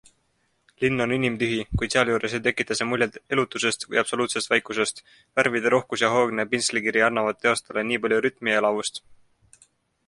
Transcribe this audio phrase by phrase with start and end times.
[0.83, 5.03] Linn on inimtühi, kuid sealjuures ei tekita see muljet elutusest või absoluutsest vaikusest-
[5.41, 9.01] värvide rohkus ja hoogne pintslikiri annavad teostele nii palju rütmi ja elavust.